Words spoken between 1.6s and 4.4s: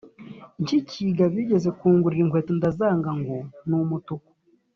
kungurira inkweto ndazanga ngo numutuku